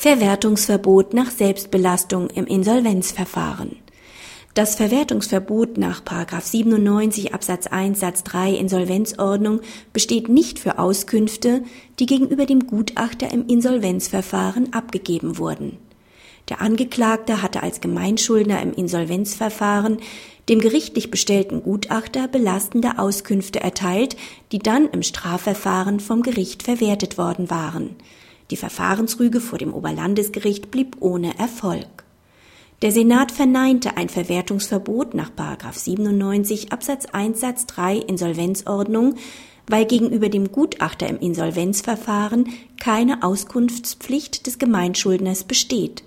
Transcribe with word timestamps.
Verwertungsverbot 0.00 1.12
nach 1.12 1.30
Selbstbelastung 1.30 2.30
im 2.30 2.46
Insolvenzverfahren. 2.46 3.76
Das 4.54 4.74
Verwertungsverbot 4.74 5.76
nach 5.76 6.00
97 6.40 7.34
Absatz 7.34 7.66
1 7.66 8.00
Satz 8.00 8.24
3 8.24 8.52
Insolvenzordnung 8.54 9.60
besteht 9.92 10.30
nicht 10.30 10.58
für 10.58 10.78
Auskünfte, 10.78 11.64
die 11.98 12.06
gegenüber 12.06 12.46
dem 12.46 12.66
Gutachter 12.66 13.30
im 13.30 13.46
Insolvenzverfahren 13.46 14.72
abgegeben 14.72 15.36
wurden. 15.36 15.76
Der 16.48 16.62
Angeklagte 16.62 17.42
hatte 17.42 17.62
als 17.62 17.82
Gemeinschuldner 17.82 18.62
im 18.62 18.72
Insolvenzverfahren 18.72 19.98
dem 20.48 20.60
gerichtlich 20.60 21.10
bestellten 21.10 21.62
Gutachter 21.62 22.26
belastende 22.26 22.98
Auskünfte 22.98 23.60
erteilt, 23.60 24.16
die 24.50 24.60
dann 24.60 24.88
im 24.88 25.02
Strafverfahren 25.02 26.00
vom 26.00 26.22
Gericht 26.22 26.62
verwertet 26.62 27.18
worden 27.18 27.50
waren. 27.50 27.96
Die 28.50 28.56
Verfahrensrüge 28.56 29.40
vor 29.40 29.58
dem 29.58 29.72
Oberlandesgericht 29.72 30.70
blieb 30.70 30.96
ohne 31.00 31.38
Erfolg. 31.38 32.04
Der 32.82 32.92
Senat 32.92 33.30
verneinte 33.30 33.96
ein 33.96 34.08
Verwertungsverbot 34.08 35.14
nach 35.14 35.30
97 35.84 36.72
Absatz 36.72 37.06
1 37.06 37.38
Satz 37.38 37.66
3 37.66 37.96
Insolvenzordnung, 37.96 39.16
weil 39.68 39.84
gegenüber 39.84 40.28
dem 40.28 40.50
Gutachter 40.50 41.06
im 41.06 41.18
Insolvenzverfahren 41.18 42.48
keine 42.80 43.22
Auskunftspflicht 43.22 44.46
des 44.46 44.58
Gemeinschuldners 44.58 45.44
besteht. 45.44 46.02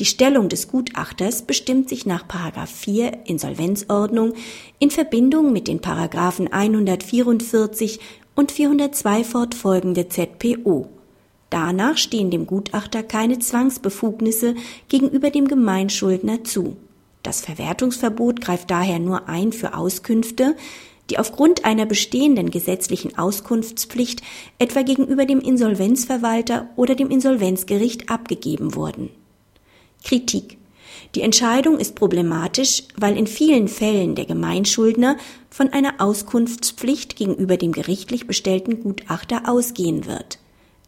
Die 0.00 0.04
Stellung 0.04 0.48
des 0.48 0.68
Gutachters 0.68 1.42
bestimmt 1.42 1.88
sich 1.88 2.04
nach 2.04 2.24
4 2.66 3.26
Insolvenzordnung 3.26 4.32
in 4.78 4.90
Verbindung 4.90 5.52
mit 5.52 5.68
den 5.68 5.80
Paragraphen 5.80 6.52
144 6.52 8.00
und 8.34 8.50
402 8.50 9.24
fortfolgende 9.24 10.08
ZPO. 10.08 10.88
Danach 11.52 11.98
stehen 11.98 12.30
dem 12.30 12.46
Gutachter 12.46 13.02
keine 13.02 13.38
Zwangsbefugnisse 13.38 14.54
gegenüber 14.88 15.28
dem 15.28 15.48
Gemeinschuldner 15.48 16.44
zu. 16.44 16.78
Das 17.22 17.42
Verwertungsverbot 17.42 18.40
greift 18.40 18.70
daher 18.70 18.98
nur 18.98 19.28
ein 19.28 19.52
für 19.52 19.76
Auskünfte, 19.76 20.56
die 21.10 21.18
aufgrund 21.18 21.66
einer 21.66 21.84
bestehenden 21.84 22.50
gesetzlichen 22.50 23.18
Auskunftspflicht 23.18 24.22
etwa 24.58 24.80
gegenüber 24.80 25.26
dem 25.26 25.40
Insolvenzverwalter 25.40 26.70
oder 26.76 26.94
dem 26.94 27.10
Insolvenzgericht 27.10 28.08
abgegeben 28.08 28.74
wurden. 28.74 29.10
Kritik 30.02 30.56
die 31.14 31.20
Entscheidung 31.20 31.78
ist 31.78 31.94
problematisch, 31.94 32.84
weil 32.96 33.18
in 33.18 33.26
vielen 33.26 33.68
Fällen 33.68 34.14
der 34.14 34.24
Gemeinschuldner 34.24 35.18
von 35.50 35.68
einer 35.68 35.94
Auskunftspflicht 35.98 37.16
gegenüber 37.16 37.58
dem 37.58 37.72
gerichtlich 37.72 38.26
bestellten 38.26 38.82
Gutachter 38.82 39.42
ausgehen 39.46 40.06
wird. 40.06 40.38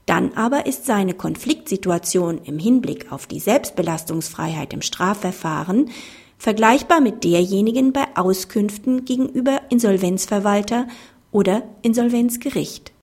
Dann 0.06 0.34
aber 0.34 0.66
ist 0.66 0.84
seine 0.84 1.14
Konfliktsituation 1.14 2.40
im 2.44 2.58
Hinblick 2.58 3.10
auf 3.10 3.26
die 3.26 3.40
Selbstbelastungsfreiheit 3.40 4.72
im 4.72 4.82
Strafverfahren 4.82 5.90
vergleichbar 6.36 7.00
mit 7.00 7.24
derjenigen 7.24 7.92
bei 7.92 8.04
Auskünften 8.16 9.04
gegenüber 9.04 9.62
Insolvenzverwalter 9.70 10.86
oder 11.30 11.62
Insolvenzgericht 11.82 12.92